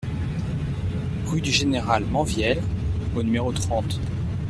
[1.27, 2.63] Rue du Général Menvielle
[3.15, 3.99] au numéro trente